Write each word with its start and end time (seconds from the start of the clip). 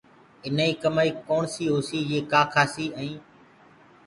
اينآئيٚ 0.43 0.79
ڪمآئيٚ 0.81 1.19
ڪوڻسيٚ 1.27 1.71
هوسيٚ 1.73 2.07
يي 2.11 2.19
ڪآ 2.31 2.41
کآسي 2.53 2.85
ائينٚ 2.99 3.21